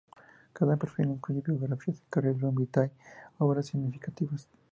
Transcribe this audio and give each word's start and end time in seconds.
Cada 0.53 0.77
perfil 0.77 1.11
incluye 1.11 1.41
biografías, 1.45 2.01
Curriculum 2.09 2.55
Vitae 2.55 2.87
y 2.87 2.91
obras 3.37 3.67
significativas. 3.67 4.49